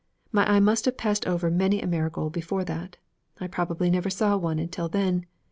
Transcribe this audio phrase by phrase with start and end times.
[0.31, 2.97] My eye must have passed over many a marigold before that;
[3.39, 5.27] I probably never saw one until then.